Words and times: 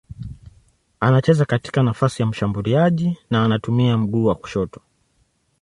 Anacheza 0.99 1.45
katika 1.45 1.83
nafasi 1.83 2.21
ya 2.21 2.27
mshambuliaji 2.27 3.17
na 3.29 3.45
anatumia 3.45 3.97
mguu 3.97 4.25
wa 4.25 4.35
kushoto. 4.35 4.81